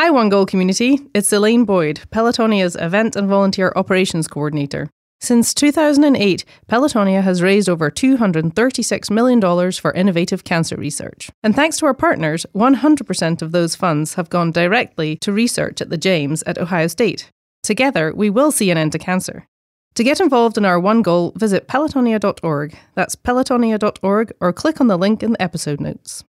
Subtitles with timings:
[0.00, 1.00] Hi, One Goal community.
[1.12, 4.88] It's Elaine Boyd, Pelotonia's Event and Volunteer Operations Coordinator.
[5.20, 11.30] Since 2008, Pelotonia has raised over $236 million for innovative cancer research.
[11.42, 15.90] And thanks to our partners, 100% of those funds have gone directly to research at
[15.90, 17.32] the James at Ohio State.
[17.64, 19.48] Together, we will see an end to cancer.
[19.96, 22.78] To get involved in our one goal, visit pelotonia.org.
[22.94, 26.22] That's pelotonia.org or click on the link in the episode notes.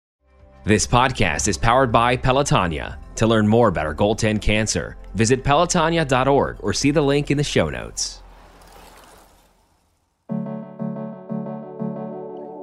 [0.62, 2.98] This podcast is powered by Pelotonia.
[3.16, 7.38] To learn more about our Goal 10 cancer, visit pelotonia.org or see the link in
[7.38, 8.22] the show notes.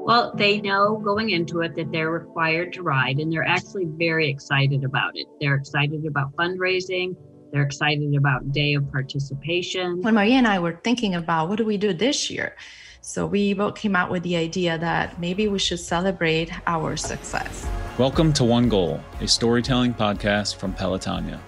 [0.06, 4.30] Well, they know going into it that they're required to ride, and they're actually very
[4.30, 5.26] excited about it.
[5.40, 7.16] They're excited about fundraising.
[7.52, 10.02] They're excited about day of participation.
[10.02, 12.56] When Maria and I were thinking about what do we do this year,
[13.02, 17.66] so we both came out with the idea that maybe we should celebrate our success.
[18.00, 21.40] Welcome to One Goal, a storytelling podcast from Pelotonia.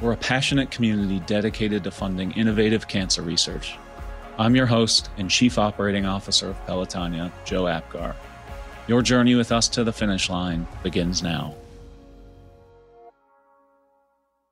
[0.00, 3.78] We're a passionate community dedicated to funding innovative cancer research.
[4.38, 8.16] I'm your host and Chief Operating Officer of Pelotonia, Joe Apgar.
[8.88, 11.54] Your journey with us to the finish line begins now.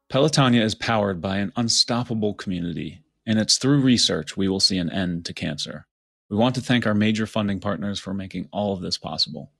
[0.08, 4.90] Pelotonia is powered by an unstoppable community, and it's through research we will see an
[4.90, 5.88] end to cancer.
[6.28, 9.50] We want to thank our major funding partners for making all of this possible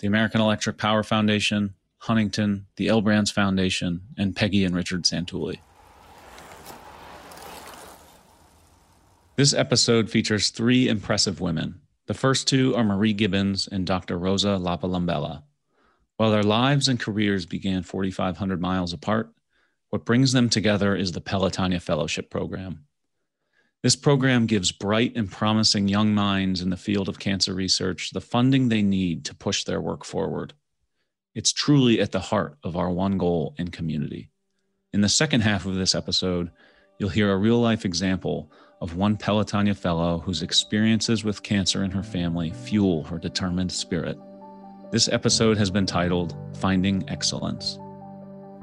[0.00, 5.58] the American Electric Power Foundation, Huntington, the L Brands Foundation, and Peggy and Richard Santulli.
[9.36, 11.80] This episode features three impressive women.
[12.06, 14.18] The first two are Marie Gibbons and Dr.
[14.18, 15.42] Rosa Lapalombella.
[16.16, 19.32] While their lives and careers began 4,500 miles apart,
[19.90, 22.86] what brings them together is the Pelotonia Fellowship Program.
[23.82, 28.20] This program gives bright and promising young minds in the field of cancer research the
[28.20, 30.52] funding they need to push their work forward.
[31.34, 34.30] It's truly at the heart of our one goal in community.
[34.92, 36.50] In the second half of this episode,
[36.98, 41.90] you'll hear a real life example of one Pelotonia fellow whose experiences with cancer in
[41.90, 44.18] her family fuel her determined spirit.
[44.90, 47.78] This episode has been titled Finding Excellence.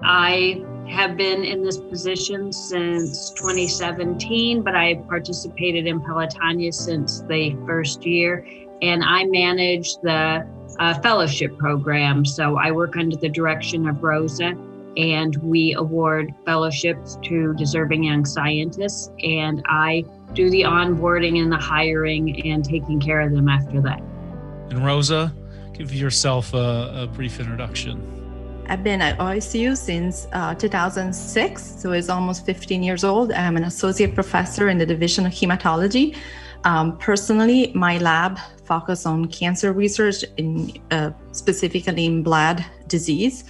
[0.04, 7.58] I have been in this position since 2017, but I participated in Pelotonia since the
[7.66, 8.48] first year,
[8.82, 10.48] and I manage the
[10.80, 12.26] uh, fellowship program.
[12.26, 14.54] So I work under the direction of Rosa,
[14.98, 20.04] and we award fellowships to deserving young scientists, and I
[20.34, 24.02] do the onboarding and the hiring and taking care of them after that.
[24.70, 25.34] And Rosa,
[25.74, 28.27] give yourself a, a brief introduction.
[28.70, 33.32] I've been at OSU since uh, 2006, so it's almost 15 years old.
[33.32, 36.18] I'm an associate professor in the Division of Hematology.
[36.66, 43.46] Um, personally, my lab focuses on cancer research, in uh, specifically in blood disease.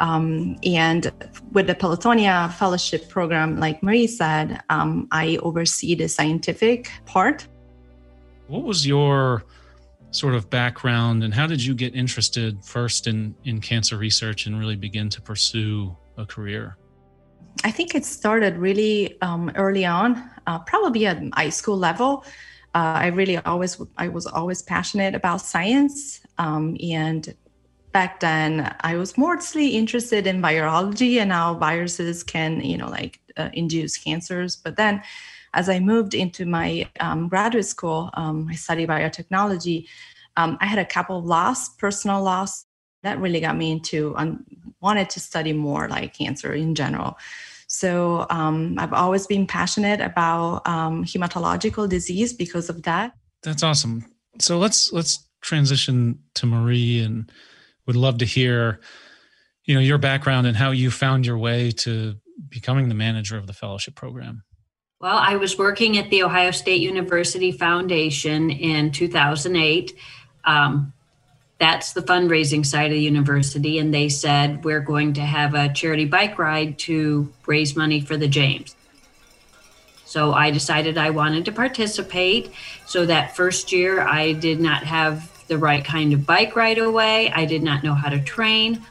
[0.00, 1.12] Um, and
[1.52, 7.46] with the Pelotonia Fellowship Program, like Marie said, um, I oversee the scientific part.
[8.48, 9.44] What was your
[10.10, 14.58] sort of background and how did you get interested first in in cancer research and
[14.58, 16.76] really begin to pursue a career?
[17.64, 22.24] I think it started really um, early on uh, probably at high school level.
[22.74, 27.34] Uh, i really always i was always passionate about science um, and
[27.92, 33.20] back then i was mostly interested in virology and how viruses can you know like
[33.38, 35.02] uh, induce cancers but then
[35.54, 39.86] as I moved into my um, graduate school, um, I studied biotechnology.
[40.36, 42.66] Um, I had a couple of loss, personal loss,
[43.02, 44.44] that really got me into um,
[44.80, 47.16] wanted to study more like cancer in general.
[47.68, 53.12] So um, I've always been passionate about um, hematological disease because of that.
[53.42, 54.04] That's awesome.
[54.40, 57.30] So let's let's transition to Marie and
[57.86, 58.80] would love to hear
[59.64, 62.16] you know your background and how you found your way to
[62.48, 64.42] becoming the manager of the fellowship program
[65.00, 69.96] well, I was working at the Ohio State University Foundation in 2008.
[70.44, 70.92] Um,
[71.58, 73.78] that's the fundraising side of the university.
[73.78, 78.16] And they said, we're going to have a charity bike ride to raise money for
[78.16, 78.74] the James.
[80.04, 82.50] So I decided I wanted to participate.
[82.86, 87.30] So that first year, I did not have the right kind of bike right away.
[87.30, 88.84] I did not know how to train.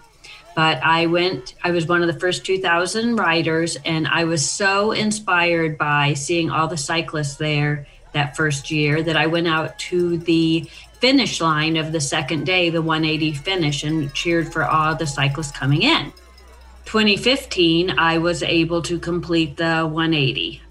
[0.57, 4.91] But I went, I was one of the first 2,000 riders, and I was so
[4.91, 10.17] inspired by seeing all the cyclists there that first year that I went out to
[10.17, 10.61] the
[10.93, 15.51] finish line of the second day, the 180 finish, and cheered for all the cyclists
[15.51, 16.11] coming in.
[16.85, 20.63] 2015, I was able to complete the 180.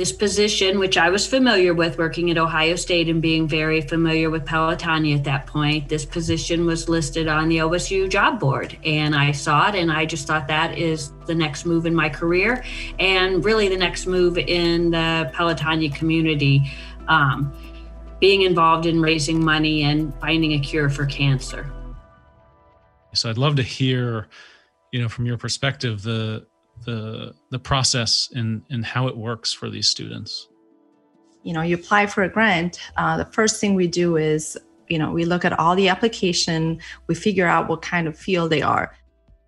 [0.00, 4.30] This position, which I was familiar with working at Ohio State and being very familiar
[4.30, 8.78] with Pelotonia at that point, this position was listed on the OSU job board.
[8.82, 12.08] And I saw it and I just thought that is the next move in my
[12.08, 12.64] career
[12.98, 16.72] and really the next move in the Pelotonia community.
[17.06, 17.52] Um,
[18.20, 21.70] being involved in raising money and finding a cure for cancer.
[23.12, 24.28] So I'd love to hear,
[24.92, 26.46] you know, from your perspective, the
[26.84, 30.48] the the process and and how it works for these students.
[31.42, 34.98] You know you apply for a grant uh, the first thing we do is you
[34.98, 38.62] know we look at all the application we figure out what kind of field they
[38.62, 38.94] are.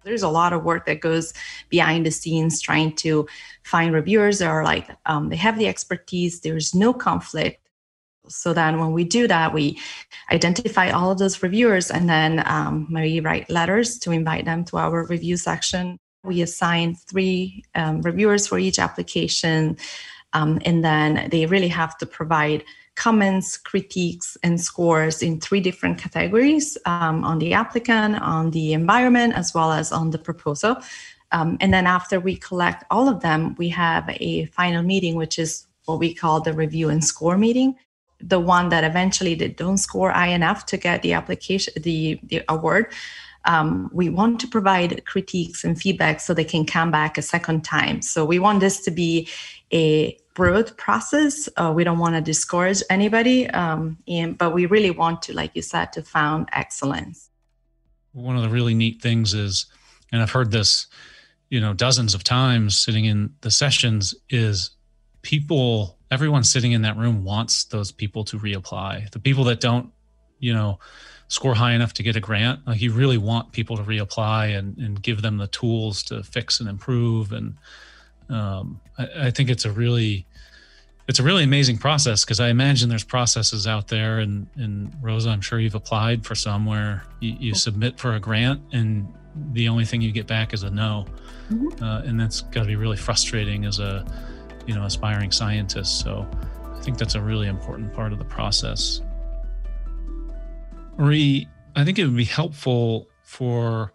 [0.04, 1.32] There's a lot of work that goes
[1.68, 3.28] behind the scenes trying to
[3.62, 7.58] find reviewers that are like um, they have the expertise there's no conflict.
[8.28, 9.78] So then when we do that we
[10.30, 14.78] identify all of those reviewers and then um, we write letters to invite them to
[14.78, 19.76] our review section we assign three um, reviewers for each application,
[20.32, 22.64] um, and then they really have to provide
[22.94, 29.34] comments, critiques, and scores in three different categories um, on the applicant, on the environment,
[29.34, 30.76] as well as on the proposal.
[31.32, 35.38] Um, and then after we collect all of them, we have a final meeting, which
[35.38, 37.74] is what we call the review and score meeting.
[38.20, 42.92] The one that eventually they don't score enough to get the application, the, the award,
[43.44, 47.64] um, we want to provide critiques and feedback so they can come back a second
[47.64, 48.02] time.
[48.02, 49.28] So we want this to be
[49.72, 51.48] a broad process.
[51.56, 55.54] Uh, we don't want to discourage anybody, um, and, but we really want to, like
[55.54, 57.30] you said, to found excellence.
[58.12, 59.66] One of the really neat things is,
[60.12, 60.86] and I've heard this,
[61.48, 64.70] you know, dozens of times sitting in the sessions, is
[65.22, 69.10] people, everyone sitting in that room wants those people to reapply.
[69.10, 69.90] The people that don't,
[70.38, 70.78] you know,
[71.32, 72.60] score high enough to get a grant.
[72.66, 76.60] Like you really want people to reapply and, and give them the tools to fix
[76.60, 77.32] and improve.
[77.32, 77.56] And
[78.28, 80.26] um, I, I, think it's a really
[81.08, 84.18] it's a really amazing process because I imagine there's processes out there.
[84.18, 88.20] And, and Rosa, I'm sure you've applied for some where you, you submit for a
[88.20, 89.10] grant and
[89.52, 91.06] the only thing you get back is a no,
[91.50, 91.82] mm-hmm.
[91.82, 94.04] uh, and that's got to be really frustrating as a
[94.66, 96.00] you know aspiring scientist.
[96.00, 96.28] So
[96.76, 99.00] I think that's a really important part of the process.
[100.96, 103.92] Marie, I think it would be helpful for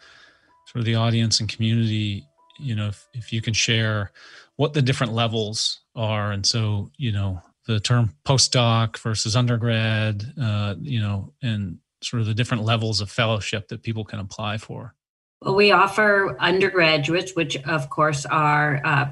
[0.66, 2.26] sort of the audience and community,
[2.60, 4.12] you know, if, if you can share
[4.56, 6.32] what the different levels are.
[6.32, 12.28] And so, you know, the term postdoc versus undergrad, uh, you know, and sort of
[12.28, 14.96] the different levels of fellowship that people can apply for.
[15.42, 19.12] Well, we offer undergraduates, which of course are uh,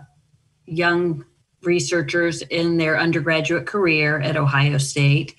[0.66, 1.26] young
[1.62, 5.36] researchers in their undergraduate career at Ohio State.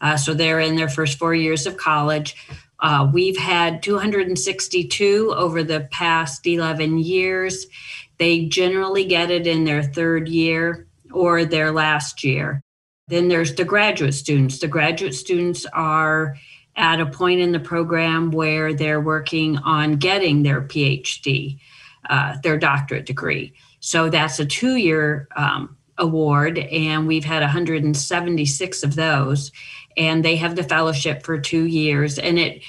[0.00, 2.36] Uh, so they're in their first four years of college.
[2.80, 7.66] Uh, we've had 262 over the past 11 years.
[8.18, 12.62] They generally get it in their third year or their last year.
[13.08, 14.58] Then there's the graduate students.
[14.58, 16.36] The graduate students are
[16.76, 21.58] at a point in the program where they're working on getting their PhD,
[22.08, 23.52] uh, their doctorate degree.
[23.80, 29.50] So that's a two year um, award, and we've had 176 of those
[29.98, 32.18] and they have the fellowship for two years.
[32.20, 32.62] And it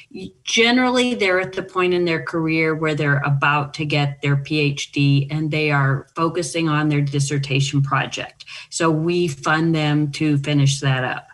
[0.43, 5.27] generally they're at the point in their career where they're about to get their PhD
[5.29, 8.45] and they are focusing on their dissertation project.
[8.71, 11.27] So we fund them to finish that up.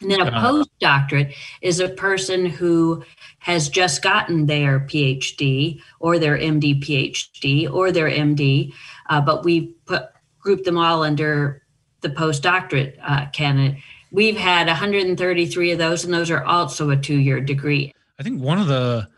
[0.00, 3.04] And then a postdoctorate is a person who
[3.38, 8.72] has just gotten their PhD or their MD PhD or their MD,
[9.10, 10.04] uh, but we put
[10.40, 11.62] group them all under
[12.00, 13.76] the postdoctorate uh, candidate
[14.12, 17.92] We've had 133 of those, and those are also a two year degree.
[18.18, 19.08] I think one of the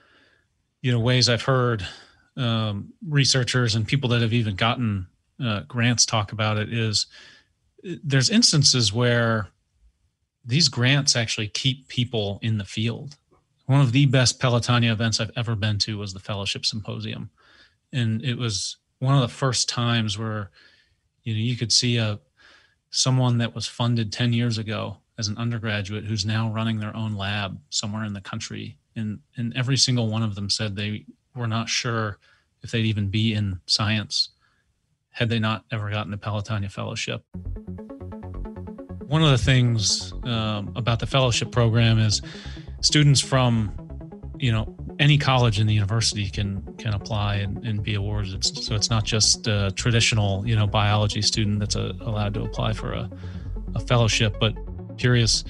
[0.82, 1.87] you know ways I've heard
[2.37, 5.06] um, researchers and people that have even gotten
[5.42, 7.06] uh, grants talk about it is
[7.82, 9.49] there's instances where
[10.44, 13.16] these grants actually keep people in the field.
[13.66, 17.30] One of the best Pelotonia events I've ever been to was the Fellowship Symposium,
[17.92, 20.50] and it was one of the first times where
[21.22, 22.18] you know you could see a
[22.92, 27.14] someone that was funded 10 years ago as an undergraduate who's now running their own
[27.16, 28.78] lab somewhere in the country.
[28.94, 32.18] And and every single one of them said they were not sure
[32.62, 34.28] if they'd even be in science
[35.11, 37.25] had they not ever gotten a pelotonia fellowship.
[39.06, 42.22] One of the things um, about the fellowship program is
[42.80, 43.72] students from
[44.38, 48.34] you know any college in the university can can apply and, and be awarded.
[48.34, 52.42] It's, so it's not just a traditional, you know, biology student that's a, allowed to
[52.42, 53.11] apply for a,
[53.75, 54.37] a fellowship.
[54.38, 54.54] But
[54.99, 55.44] curious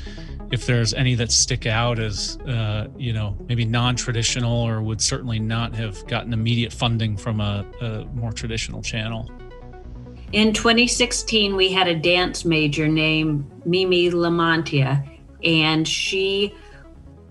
[0.52, 5.38] if there's any that stick out as, uh, you know, maybe non-traditional or would certainly
[5.38, 9.30] not have gotten immediate funding from a, a more traditional channel.
[10.32, 15.06] In 2016, we had a dance major named Mimi Lamontia,
[15.42, 16.54] and she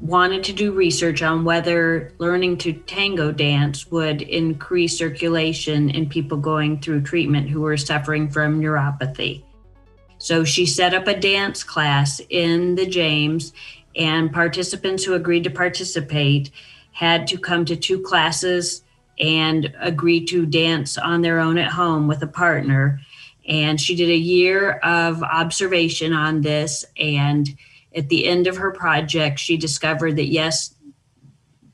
[0.01, 6.38] wanted to do research on whether learning to tango dance would increase circulation in people
[6.38, 9.43] going through treatment who were suffering from neuropathy.
[10.17, 13.53] So she set up a dance class in the James,
[13.96, 16.51] and participants who agreed to participate
[16.91, 18.84] had to come to two classes
[19.20, 23.00] and agree to dance on their own at home with a partner.
[23.48, 26.86] And she did a year of observation on this.
[26.98, 27.50] And
[27.95, 30.75] at the end of her project, she discovered that yes,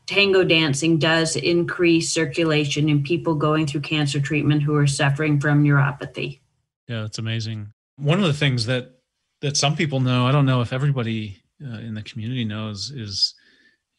[0.05, 5.63] tango dancing does increase circulation in people going through cancer treatment who are suffering from
[5.63, 6.39] neuropathy.
[6.87, 7.73] Yeah, that's amazing.
[7.97, 8.93] One of the things that
[9.41, 13.35] that some people know, I don't know if everybody uh, in the community knows, is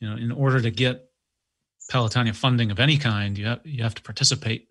[0.01, 1.09] you know, in order to get
[1.91, 4.68] Pelotonia funding of any kind, you have you have to participate.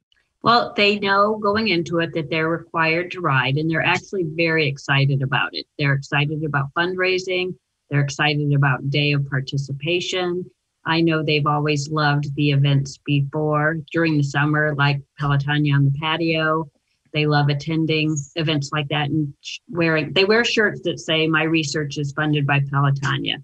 [0.47, 4.65] Well, they know going into it that they're required to ride, and they're actually very
[4.65, 5.65] excited about it.
[5.77, 7.53] They're excited about fundraising.
[7.89, 10.49] They're excited about day of participation.
[10.85, 15.99] I know they've always loved the events before during the summer, like Pelotonia on the
[15.99, 16.71] patio.
[17.11, 19.33] They love attending events like that and
[19.69, 20.13] wearing.
[20.13, 23.43] They wear shirts that say "My research is funded by Pelotonia."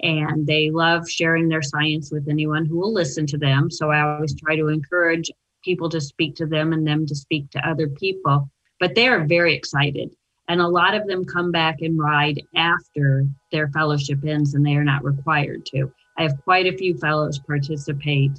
[0.00, 3.70] and they love sharing their science with anyone who will listen to them.
[3.70, 5.30] So I always try to encourage
[5.62, 8.50] people to speak to them and them to speak to other people.
[8.80, 10.14] But they are very excited.
[10.48, 14.74] And a lot of them come back and ride after their fellowship ends and they
[14.74, 15.92] are not required to.
[16.18, 18.32] I have quite a few fellows participate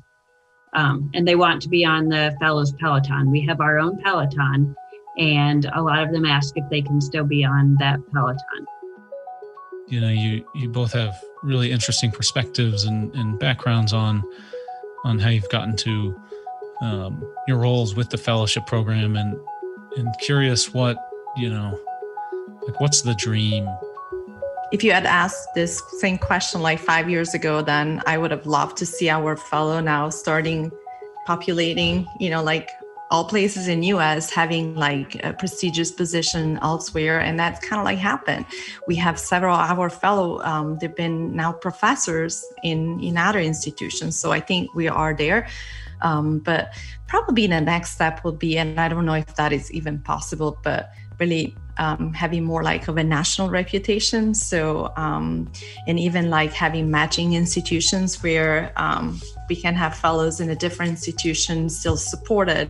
[0.73, 3.31] um, and they want to be on the fellows peloton.
[3.31, 4.75] We have our own peloton
[5.17, 8.67] and a lot of them ask if they can still be on that peloton
[9.87, 14.23] you know you you both have really interesting perspectives and, and backgrounds on
[15.03, 16.19] on how you've gotten to
[16.81, 19.37] um, your roles with the fellowship program and
[19.95, 20.97] and curious what
[21.37, 21.79] you know
[22.67, 23.67] like what's the dream?
[24.71, 28.45] If you had asked this same question like five years ago then i would have
[28.47, 30.71] loved to see our fellow now starting
[31.27, 32.69] populating you know like
[33.13, 37.19] all places in us having like a prestigious position elsewhere.
[37.19, 38.47] And that's kind of like happened.
[38.87, 44.17] We have several our fellow um, they've been now professors in in other institutions.
[44.17, 45.47] So i think we are there
[46.03, 46.73] um, but
[47.07, 50.59] probably the next step will be and i don't know if that is even possible
[50.63, 54.33] but really um, having more like of a national reputation.
[54.33, 55.51] So, um,
[55.87, 59.19] and even like having matching institutions where um,
[59.49, 62.69] we can have fellows in a different institution still supported.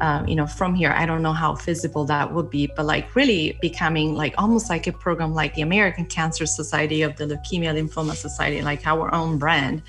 [0.00, 3.14] Um, you know, from here, I don't know how feasible that would be, but like
[3.14, 7.74] really becoming like almost like a program like the American Cancer Society of the Leukemia
[7.74, 9.82] Lymphoma Society, like our own brand.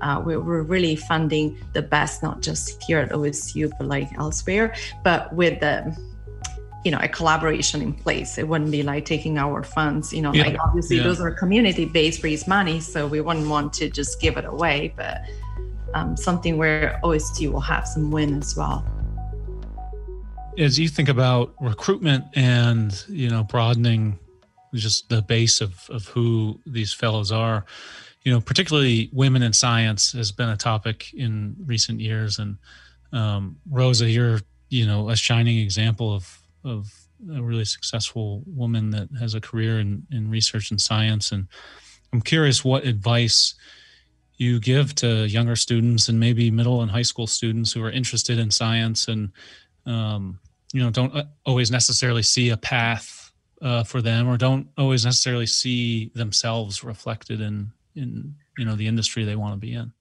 [0.00, 4.74] Uh, we're, we're, really funding the best, not just here at OSU, but like elsewhere.
[5.02, 5.96] But with the
[6.84, 10.32] you know a collaboration in place it wouldn't be like taking our funds you know
[10.32, 10.44] yeah.
[10.44, 11.02] like obviously yeah.
[11.02, 14.92] those are community based raise money so we wouldn't want to just give it away
[14.96, 15.20] but
[15.94, 18.86] um, something where osu will have some win as well
[20.56, 24.18] as you think about recruitment and you know broadening
[24.74, 27.64] just the base of of who these fellows are
[28.28, 32.58] you know particularly women in science has been a topic in recent years and
[33.12, 39.08] um, rosa you're you know a shining example of of a really successful woman that
[39.18, 41.32] has a career in, in research and science.
[41.32, 41.48] And
[42.12, 43.54] I'm curious what advice
[44.36, 48.38] you give to younger students and maybe middle and high school students who are interested
[48.38, 49.32] in science and
[49.84, 50.38] um,
[50.72, 53.32] you know don't uh, always necessarily see a path
[53.62, 58.86] uh, for them or don't always necessarily see themselves reflected in in you know the
[58.86, 59.92] industry they want to be in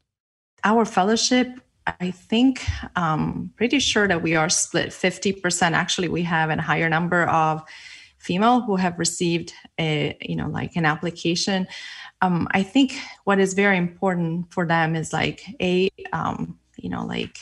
[0.63, 1.59] our fellowship
[1.99, 5.71] I think um, pretty sure that we are split 50%.
[5.71, 7.63] Actually, we have a higher number of
[8.17, 11.65] female who have received a, you know, like an application.
[12.21, 17.05] Um, I think what is very important for them is like a, um, you know,
[17.05, 17.37] like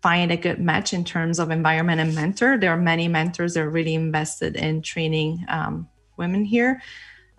[0.00, 2.56] find a good match in terms of environment and mentor.
[2.56, 6.80] There are many mentors that are really invested in training um, women here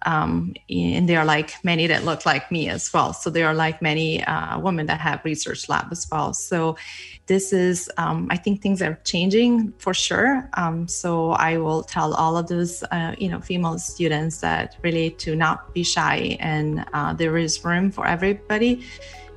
[0.06, 3.14] um, and there are like many that look like me as well.
[3.14, 6.34] So there are like many uh, women that have research lab as well.
[6.34, 6.78] So
[7.26, 10.50] this is, um, I think things are changing for sure.
[10.54, 15.10] Um, so I will tell all of those, uh, you know, female students that really
[15.12, 18.86] to not be shy and uh, there is room for everybody.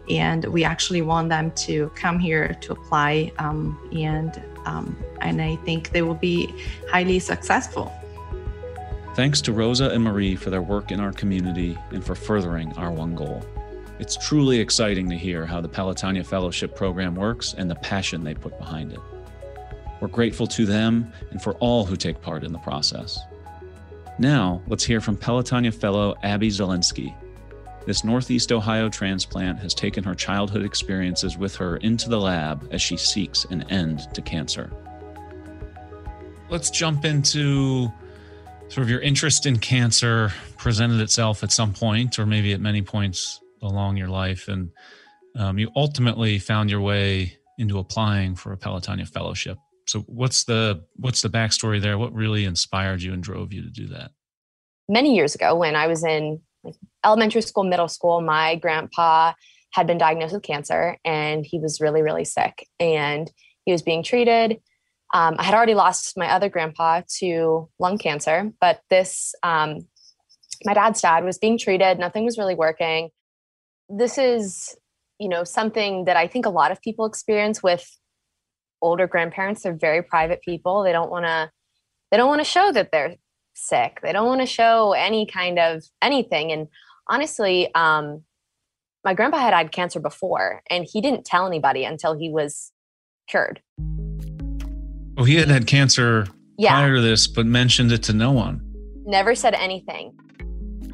[0.08, 5.54] And we actually want them to come here to apply, um, and um, and I
[5.56, 6.52] think they will be
[6.90, 7.92] highly successful.
[9.14, 12.92] Thanks to Rosa and Marie for their work in our community and for furthering our
[12.92, 13.44] one goal.
[13.98, 18.34] It's truly exciting to hear how the Pelotonia Fellowship program works and the passion they
[18.34, 19.00] put behind it.
[20.00, 23.18] We're grateful to them and for all who take part in the process.
[24.18, 27.14] Now, let's hear from Pelotonia fellow Abby Zelinsky.
[27.86, 32.80] This Northeast Ohio transplant has taken her childhood experiences with her into the lab as
[32.80, 34.70] she seeks an end to cancer.
[36.48, 37.92] Let's jump into
[38.70, 42.80] sort of your interest in cancer presented itself at some point, or maybe at many
[42.80, 44.70] points along your life, and
[45.36, 49.58] um, you ultimately found your way into applying for a Pelotonia fellowship.
[49.86, 51.98] So, what's the what's the backstory there?
[51.98, 54.12] What really inspired you and drove you to do that?
[54.88, 56.40] Many years ago, when I was in
[57.04, 59.32] elementary school, middle school, my grandpa
[59.72, 63.30] had been diagnosed with cancer, and he was really, really sick, and
[63.64, 64.60] he was being treated
[65.12, 69.80] um, I had already lost my other grandpa to lung cancer, but this, um,
[70.64, 71.98] my dad's dad was being treated.
[71.98, 73.10] Nothing was really working.
[73.88, 74.76] This is,
[75.18, 77.88] you know, something that I think a lot of people experience with
[78.80, 79.62] older grandparents.
[79.62, 80.84] They're very private people.
[80.84, 81.50] They don't want to,
[82.10, 83.16] they don't want to show that they're
[83.54, 83.98] sick.
[84.02, 86.52] They don't want to show any kind of anything.
[86.52, 86.68] And
[87.08, 88.22] honestly, um,
[89.04, 92.70] my grandpa had had cancer before, and he didn't tell anybody until he was
[93.28, 93.60] cured.
[95.20, 96.70] Oh, he had had cancer yeah.
[96.70, 98.62] prior to this, but mentioned it to no one.
[99.04, 100.14] Never said anything.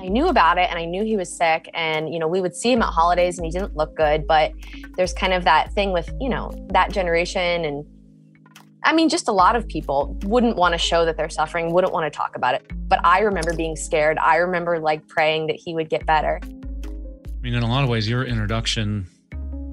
[0.01, 1.71] I knew about it and I knew he was sick.
[1.75, 4.27] And, you know, we would see him at holidays and he didn't look good.
[4.27, 4.51] But
[4.97, 7.65] there's kind of that thing with, you know, that generation.
[7.65, 7.85] And
[8.83, 11.93] I mean, just a lot of people wouldn't want to show that they're suffering, wouldn't
[11.93, 12.67] want to talk about it.
[12.89, 14.19] But I remember being scared.
[14.19, 16.41] I remember like praying that he would get better.
[16.43, 19.07] I mean, in a lot of ways, your introduction,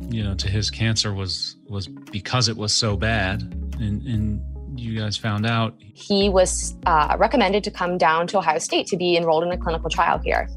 [0.09, 4.97] you know, to his cancer was was because it was so bad and, and you
[4.99, 5.75] guys found out?
[5.93, 9.57] He was uh, recommended to come down to Ohio State to be enrolled in a
[9.57, 10.49] clinical trial here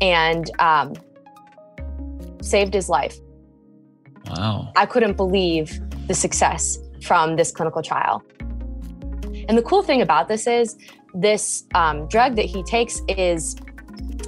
[0.00, 0.94] and um,
[2.40, 3.16] saved his life.
[4.30, 4.72] Wow.
[4.76, 8.22] I couldn't believe the success from this clinical trial.
[9.48, 10.76] And the cool thing about this is
[11.14, 13.56] this um, drug that he takes is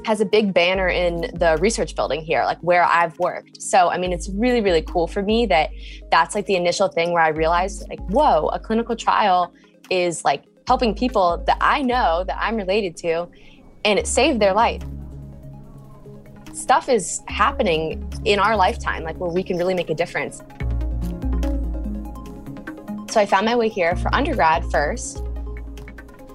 [0.05, 3.61] has a big banner in the research building here, like where I've worked.
[3.61, 5.71] So, I mean, it's really, really cool for me that
[6.11, 9.53] that's like the initial thing where I realized, like, whoa, a clinical trial
[9.91, 13.29] is like helping people that I know that I'm related to,
[13.85, 14.83] and it saved their life.
[16.53, 20.39] Stuff is happening in our lifetime, like where we can really make a difference.
[23.13, 25.23] So, I found my way here for undergrad first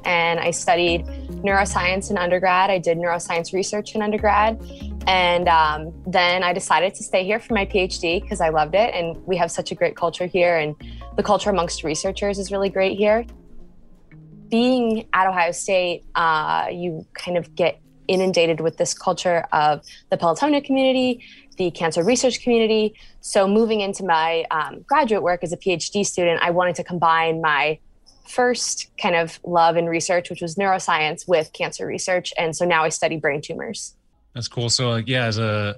[0.06, 2.70] and I studied neuroscience in undergrad.
[2.70, 4.60] I did neuroscience research in undergrad.
[5.08, 8.94] And um, then I decided to stay here for my PhD because I loved it.
[8.94, 10.76] And we have such a great culture here, and
[11.16, 13.26] the culture amongst researchers is really great here.
[14.50, 20.18] Being at Ohio State, uh, you kind of get inundated with this culture of the
[20.18, 21.24] Pelotonia community,
[21.58, 22.94] the cancer research community.
[23.22, 27.42] So, moving into my um, graduate work as a PhD student, I wanted to combine
[27.42, 27.80] my
[28.28, 32.34] first kind of love in research, which was neuroscience with cancer research.
[32.38, 33.96] And so now I study brain tumors.
[34.34, 34.70] That's cool.
[34.70, 35.78] So like, yeah, as a,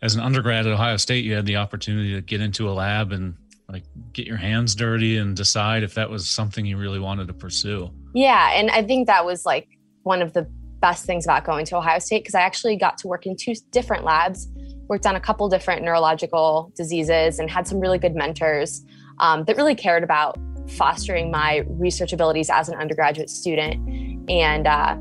[0.00, 3.12] as an undergrad at Ohio State, you had the opportunity to get into a lab
[3.12, 3.36] and
[3.68, 7.32] like get your hands dirty and decide if that was something you really wanted to
[7.32, 7.90] pursue.
[8.14, 8.50] Yeah.
[8.52, 9.68] And I think that was like
[10.02, 10.42] one of the
[10.80, 13.54] best things about going to Ohio State because I actually got to work in two
[13.70, 14.48] different labs,
[14.88, 18.84] worked on a couple different neurological diseases, and had some really good mentors
[19.20, 20.36] um, that really cared about
[20.68, 24.28] fostering my research abilities as an undergraduate student.
[24.30, 24.96] And uh,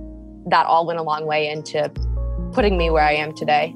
[0.47, 1.89] that all went a long way into
[2.54, 3.76] putting me where I am today.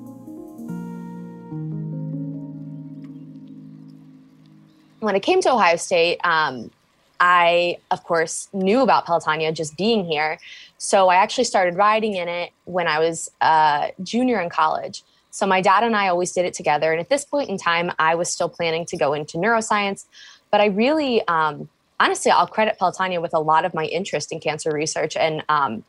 [5.00, 6.72] When I came to Ohio State, um,
[7.20, 10.40] I, of course, knew about Pelotonia just being here.
[10.78, 15.04] So I actually started riding in it when I was a junior in college.
[15.32, 16.92] So my dad and I always did it together.
[16.92, 20.06] And at this point in time, I was still planning to go into neuroscience.
[20.50, 21.70] But I really um,
[22.00, 25.84] honestly, I'll credit Pelotonia with a lot of my interest in cancer research and um,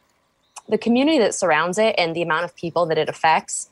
[0.69, 3.71] the community that surrounds it and the amount of people that it affects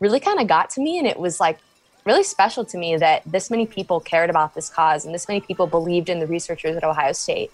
[0.00, 0.98] really kind of got to me.
[0.98, 1.58] And it was like
[2.04, 5.40] really special to me that this many people cared about this cause and this many
[5.40, 7.50] people believed in the researchers at Ohio State.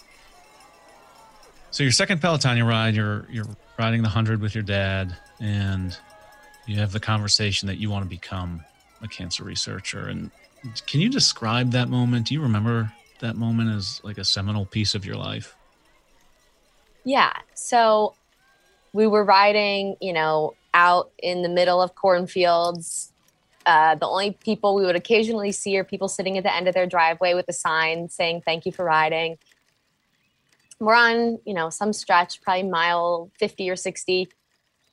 [1.71, 3.47] So your second Pelotonia ride, you're you're
[3.79, 5.97] riding the hundred with your dad, and
[6.65, 8.63] you have the conversation that you want to become
[9.01, 10.09] a cancer researcher.
[10.09, 10.31] And
[10.85, 12.27] can you describe that moment?
[12.27, 15.55] Do you remember that moment as like a seminal piece of your life?
[17.03, 17.33] Yeah.
[17.55, 18.15] So
[18.93, 23.11] we were riding, you know, out in the middle of cornfields.
[23.65, 26.73] Uh, the only people we would occasionally see are people sitting at the end of
[26.73, 29.37] their driveway with a sign saying "Thank you for riding."
[30.79, 34.29] We're on, you know, some stretch, probably mile fifty or sixty.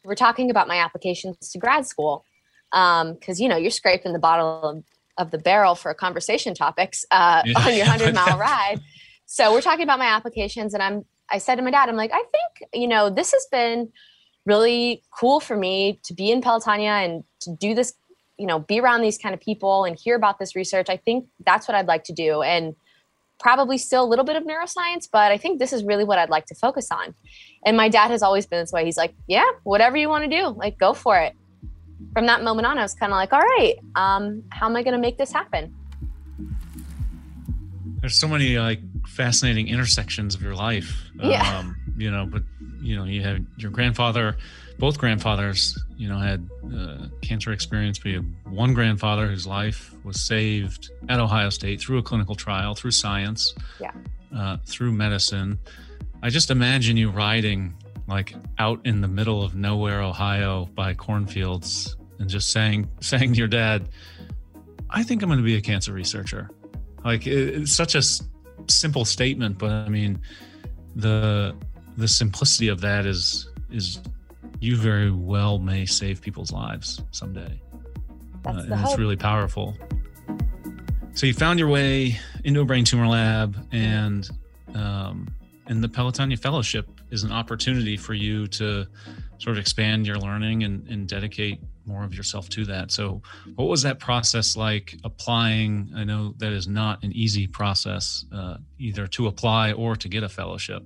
[0.05, 2.25] We're talking about my applications to grad school
[2.71, 4.85] because um, you know you're scraping the bottom
[5.19, 7.59] of the barrel for conversation topics uh, yeah.
[7.61, 8.81] on your 100 mile ride.
[9.27, 12.13] so we're talking about my applications, and I'm I said to my dad, I'm like,
[12.13, 13.93] I think you know this has been
[14.49, 17.93] really cool for me to be in Pelotonia and to do this,
[18.39, 20.89] you know, be around these kind of people and hear about this research.
[20.89, 22.43] I think that's what I'd like to do.
[22.43, 22.75] And
[23.39, 26.31] probably still a little bit of neuroscience, but I think this is really what I'd
[26.31, 27.15] like to focus on.
[27.65, 28.85] And my dad has always been this way.
[28.85, 31.35] He's like, yeah, whatever you want to do, like go for it.
[32.13, 34.83] From that moment on, I was kind of like, all right, um, how am I
[34.83, 35.75] going to make this happen?
[38.01, 41.11] There's so many like fascinating intersections of your life.
[41.21, 41.59] Yeah.
[41.59, 42.43] Um, you know, but
[42.81, 44.37] you know, you had your grandfather,
[44.79, 49.93] both grandfathers, you know, had uh, cancer experience, but you had one grandfather whose life
[50.05, 53.91] was saved at Ohio State through a clinical trial, through science, yeah,
[54.35, 55.59] uh, through medicine.
[56.23, 57.75] I just imagine you riding
[58.09, 63.39] like out in the middle of nowhere, Ohio, by cornfields, and just saying, saying to
[63.39, 63.89] your dad,
[64.91, 66.51] "I think I'm going to be a cancer researcher."
[67.05, 68.23] Like it, it's such a s-
[68.69, 70.21] simple statement, but I mean,
[70.97, 71.55] the
[71.97, 74.01] the simplicity of that is is
[74.61, 77.61] you very well may save people's lives someday.
[78.43, 79.77] That's Uh, and it's really powerful.
[81.13, 84.29] So you found your way into a brain tumor lab, and
[84.75, 85.29] um,
[85.67, 88.87] and the Pelotonia Fellowship is an opportunity for you to
[89.39, 92.91] sort of expand your learning and, and dedicate more of yourself to that.
[92.91, 93.23] So,
[93.55, 95.91] what was that process like applying?
[95.97, 100.23] I know that is not an easy process, uh, either to apply or to get
[100.23, 100.85] a fellowship.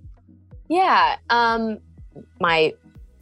[0.69, 1.17] Yeah.
[1.29, 1.79] Um,
[2.41, 2.73] my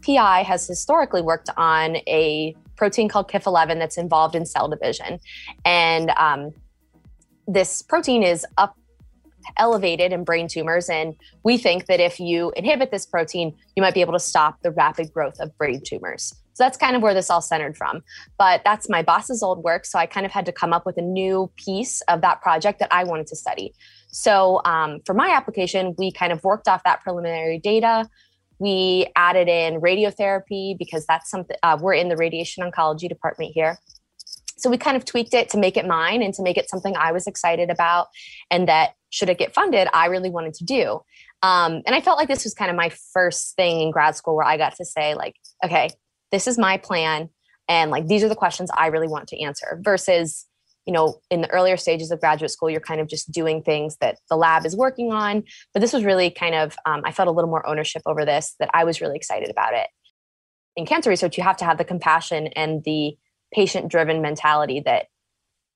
[0.05, 5.21] PI has historically worked on a protein called KIF11 that's involved in cell division.
[5.65, 6.53] And um,
[7.47, 8.77] this protein is up
[9.57, 10.89] elevated in brain tumors.
[10.89, 14.63] And we think that if you inhibit this protein, you might be able to stop
[14.63, 16.35] the rapid growth of brain tumors.
[16.55, 18.03] So that's kind of where this all centered from.
[18.39, 19.87] But that's my boss's old work.
[19.87, 22.81] So I kind of had to come up with a new piece of that project
[22.81, 23.73] that I wanted to study.
[24.09, 28.09] So um, for my application, we kind of worked off that preliminary data.
[28.59, 33.79] We added in radiotherapy because that's something uh, we're in the radiation oncology department here.
[34.59, 36.95] So we kind of tweaked it to make it mine and to make it something
[36.95, 38.09] I was excited about,
[38.51, 41.01] and that should it get funded, I really wanted to do.
[41.43, 44.37] Um, and I felt like this was kind of my first thing in grad school
[44.37, 45.91] where I got to say, like, okay,
[46.31, 47.29] this is my plan,
[47.69, 49.81] and like these are the questions I really want to answer.
[49.83, 50.47] Versus,
[50.87, 53.97] you know, in the earlier stages of graduate school, you're kind of just doing things
[54.01, 55.45] that the lab is working on.
[55.73, 58.55] But this was really kind of, um, I felt a little more ownership over this,
[58.61, 59.89] that I was really excited about it.
[60.77, 63.17] In cancer research, you have to have the compassion and the
[63.53, 65.07] patient driven mentality that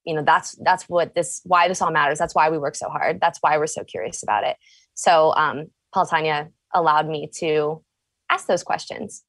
[0.04, 2.18] you know that's that's what this why this all matters.
[2.18, 3.20] That's why we work so hard.
[3.20, 4.56] That's why we're so curious about it.
[4.94, 7.82] So um Pelotonia allowed me to
[8.30, 9.22] ask those questions.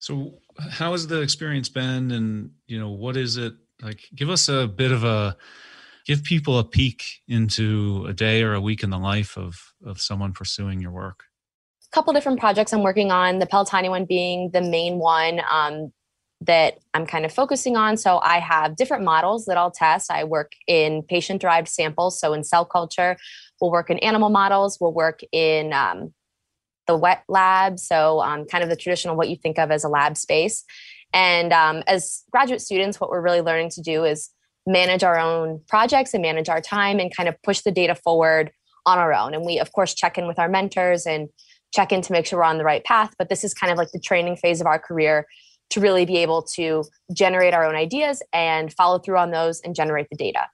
[0.00, 0.38] So,
[0.70, 3.52] how has the experience been, and you know, what is it
[3.82, 4.08] like?
[4.14, 5.36] Give us a bit of a,
[6.06, 10.00] give people a peek into a day or a week in the life of of
[10.00, 11.24] someone pursuing your work.
[11.86, 15.40] a couple different projects i'm working on the Pelotonia one being the main one.
[15.50, 15.92] Um,
[16.42, 17.96] that i'm kind of focusing on.
[17.96, 20.10] So i have different models that i'll test.
[20.10, 23.16] I work in patient derived samples so in cell culture.
[23.60, 24.78] We'll work in animal models.
[24.80, 26.14] We'll work in um,
[26.86, 29.88] the wet lab so um, kind of the traditional what you think of as a
[29.88, 30.64] lab space.
[31.12, 34.30] And um, as graduate students what we're really learning to do is
[34.66, 38.50] manage our own projects and manage our time and kind of push the data forward
[38.86, 39.34] on our own.
[39.34, 41.28] And we of course check in with our mentors and
[41.74, 43.78] check in to make sure we're on the right path but this is kind of
[43.78, 45.26] like the training phase of our career
[45.70, 49.74] to really be able to generate our own ideas and follow through on those and
[49.74, 50.46] generate the data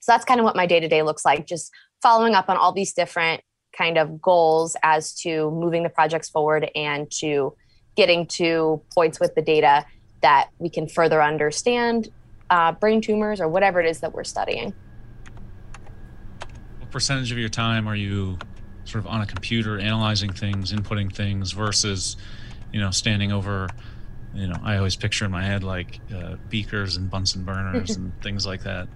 [0.00, 1.70] so that's kind of what my day to day looks like just
[2.02, 3.42] following up on all these different
[3.76, 7.54] kind of goals as to moving the projects forward and to
[7.96, 9.84] getting to points with the data
[10.22, 12.08] that we can further understand
[12.50, 14.72] uh, brain tumors or whatever it is that we're studying
[16.78, 18.38] What percentage of your time are you
[18.84, 22.16] sort of on a computer analyzing things, inputting things, versus
[22.72, 23.68] you know standing over?
[24.34, 28.12] You know, I always picture in my head like uh, beakers and Bunsen burners and
[28.22, 28.88] things like that.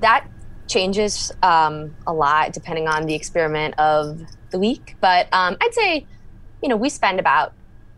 [0.00, 0.26] that
[0.68, 4.96] changes um, a lot depending on the experiment of the week.
[5.00, 6.06] But um, I'd say,
[6.62, 7.52] you know, we spend about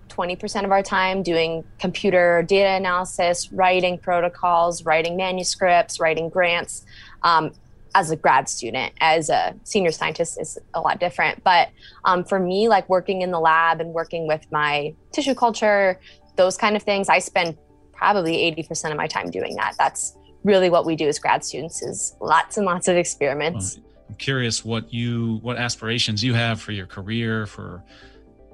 [0.09, 6.85] 20% of our time doing computer data analysis, writing protocols, writing manuscripts, writing grants.
[7.23, 7.53] Um,
[7.97, 11.45] as a grad student, as a senior scientist, is a lot different.
[11.45, 11.69] But
[12.05, 16.01] um, for me, like working in the lab and working with my tissue culture,
[16.37, 17.57] those kind of things, I spend
[17.93, 19.75] probably 80% of my time doing that.
[19.79, 23.77] That's really what we do as grad students is lots and lots of experiments.
[23.77, 27.83] Well, I'm curious what you what aspirations you have for your career for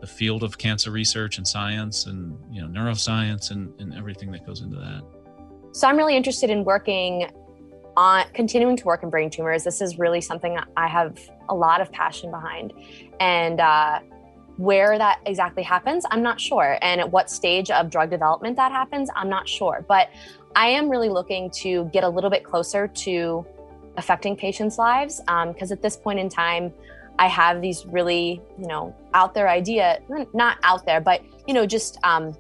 [0.01, 4.47] the field of cancer research and science and you know neuroscience and, and everything that
[4.47, 5.03] goes into that.
[5.73, 7.31] So I'm really interested in working
[7.97, 9.65] on continuing to work in brain tumors.
[9.65, 12.73] This is really something I have a lot of passion behind.
[13.19, 14.01] And uh,
[14.61, 16.77] where that exactly happens, I'm not sure.
[16.83, 19.83] And at what stage of drug development that happens, I'm not sure.
[19.89, 20.11] But
[20.55, 23.47] I am really looking to get a little bit closer to
[23.97, 26.75] affecting patients' lives because um, at this point in time,
[27.19, 30.01] I have these really, you know, out there idea,
[30.35, 32.37] not out there, but, you know, just um,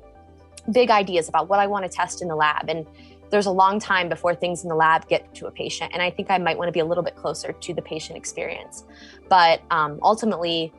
[0.70, 2.68] big ideas about what I want to test in the lab.
[2.68, 2.87] And
[3.30, 5.92] there's a long time before things in the lab get to a patient.
[5.94, 8.18] And I think I might want to be a little bit closer to the patient
[8.18, 8.85] experience.
[9.30, 10.72] But um, ultimately,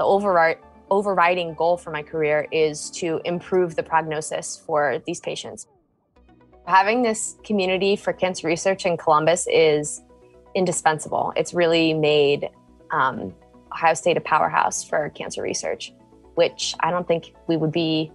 [0.00, 0.56] the override,
[0.90, 5.66] overriding goal for my career is to improve the prognosis for these patients.
[6.66, 10.00] Having this community for cancer research in Columbus is
[10.54, 11.34] indispensable.
[11.36, 12.48] It's really made
[12.92, 13.34] um,
[13.70, 15.92] Ohio State a powerhouse for cancer research,
[16.34, 18.10] which I don't think we would be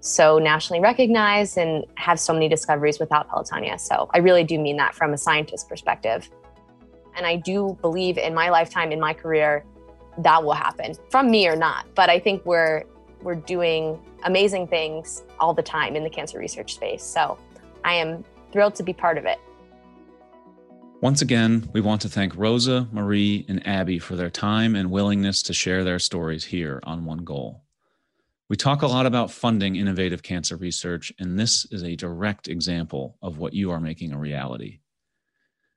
[0.00, 3.78] so nationally recognized and have so many discoveries without Pelotonia.
[3.78, 6.28] So I really do mean that from a scientist perspective.
[7.16, 9.64] And I do believe in my lifetime, in my career,
[10.18, 11.86] that will happen from me or not.
[11.94, 12.84] But I think we're
[13.22, 17.02] we're doing amazing things all the time in the cancer research space.
[17.02, 17.38] So
[17.84, 19.38] I am thrilled to be part of it.
[21.00, 25.42] Once again, we want to thank Rosa, Marie, and Abby for their time and willingness
[25.44, 27.64] to share their stories here on One Goal.
[28.48, 33.16] We talk a lot about funding innovative cancer research, and this is a direct example
[33.22, 34.80] of what you are making a reality.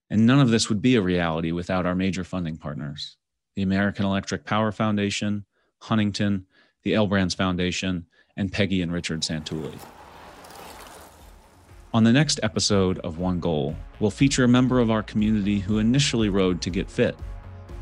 [0.09, 3.17] And none of this would be a reality without our major funding partners
[3.55, 5.45] the American Electric Power Foundation,
[5.79, 6.45] Huntington,
[6.83, 8.05] the L Brands Foundation,
[8.37, 9.77] and Peggy and Richard Santulli.
[11.93, 15.79] On the next episode of One Goal, we'll feature a member of our community who
[15.79, 17.17] initially rode to get fit,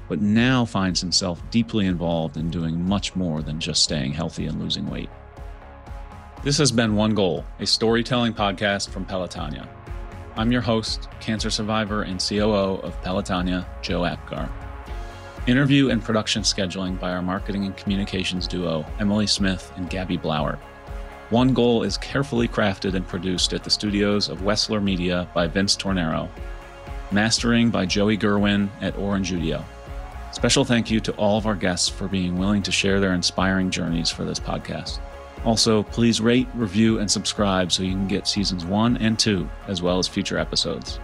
[0.07, 4.61] but now finds himself deeply involved in doing much more than just staying healthy and
[4.61, 5.09] losing weight.
[6.43, 9.67] This has been One Goal, a storytelling podcast from Pelotonia.
[10.35, 14.47] I'm your host, cancer survivor and COO of Pelotonia, Joe Apgar.
[15.45, 20.57] Interview and production scheduling by our marketing and communications duo, Emily Smith and Gabby Blauer.
[21.31, 25.75] One Goal is carefully crafted and produced at the studios of Wessler Media by Vince
[25.75, 26.29] Tornero.
[27.11, 29.33] Mastering by Joey Gerwin at Orange
[30.31, 33.69] Special thank you to all of our guests for being willing to share their inspiring
[33.69, 34.99] journeys for this podcast.
[35.43, 39.81] Also, please rate, review, and subscribe so you can get seasons one and two, as
[39.81, 40.99] well as future episodes.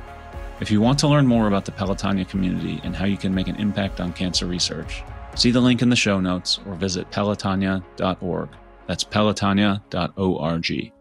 [0.61, 3.47] If you want to learn more about the Pelotonia community and how you can make
[3.47, 5.03] an impact on cancer research,
[5.35, 8.49] see the link in the show notes or visit pelotonia.org.
[8.85, 10.98] That's pelotonia.org.